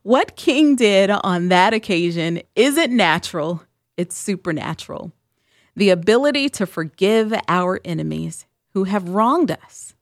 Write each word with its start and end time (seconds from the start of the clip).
What 0.02 0.36
King 0.36 0.76
did 0.76 1.10
on 1.10 1.48
that 1.48 1.74
occasion 1.74 2.42
isn't 2.54 2.94
natural, 2.94 3.62
it's 3.96 4.16
supernatural. 4.16 5.12
The 5.74 5.90
ability 5.90 6.48
to 6.50 6.66
forgive 6.66 7.34
our 7.48 7.80
enemies 7.84 8.46
who 8.74 8.84
have 8.84 9.08
wronged 9.08 9.50
us. 9.50 9.94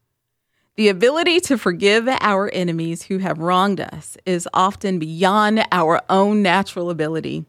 The 0.77 0.89
ability 0.89 1.41
to 1.41 1.57
forgive 1.57 2.07
our 2.09 2.51
enemies 2.53 3.05
who 3.05 3.19
have 3.19 3.39
wronged 3.39 3.81
us 3.81 4.19
is 4.27 4.47
often 4.53 4.99
beyond 4.99 5.67
our 5.73 6.03
own 6.11 6.43
natural 6.43 6.91
ability, 6.91 7.47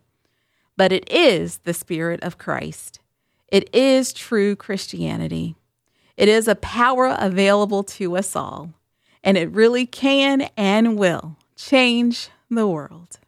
but 0.78 0.94
it 0.94 1.10
is 1.12 1.58
the 1.60 1.74
Spirit 1.74 2.24
of 2.24 2.38
Christ. 2.38 3.02
It 3.50 3.74
is 3.76 4.14
true 4.14 4.56
Christianity. 4.56 5.56
It 6.16 6.30
is 6.30 6.48
a 6.48 6.56
power 6.56 7.16
available 7.20 7.84
to 7.84 8.16
us 8.16 8.36
all, 8.36 8.74
and 9.24 9.38
it 9.38 9.52
really 9.52 9.86
can 9.86 10.50
and 10.56 10.98
will 10.98 11.36
change 11.58 12.30
the 12.50 12.68
world. 12.68 13.20